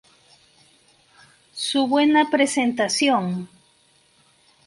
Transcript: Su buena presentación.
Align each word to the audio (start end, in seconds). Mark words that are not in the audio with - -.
Su 1.53 1.85
buena 1.87 2.31
presentación. 2.31 3.47